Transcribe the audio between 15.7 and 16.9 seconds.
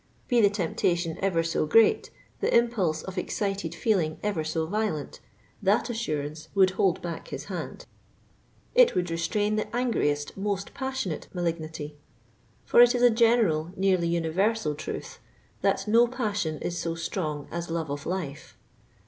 *< no jpassion is